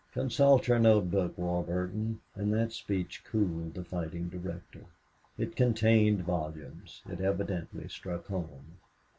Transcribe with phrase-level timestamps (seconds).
[0.13, 4.85] Consult your note book, Warburton." And that speech cooled the fighting director.
[5.37, 7.03] It contained volumes.
[7.07, 8.79] It evidently struck home.